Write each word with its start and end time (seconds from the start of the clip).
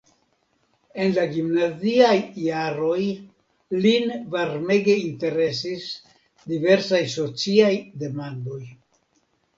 En 1.01 1.11
la 1.17 1.25
gimnaziaj 1.33 2.15
jaroj 2.45 3.03
lin 3.85 4.15
varmege 4.37 4.95
interesis 5.05 5.87
diversaj 6.55 7.03
sociaj 7.21 7.73
demandoj. 8.07 8.61